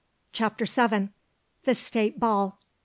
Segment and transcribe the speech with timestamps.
[0.33, 1.09] CHAPTER VII.
[1.65, 2.57] THE STATE BALL.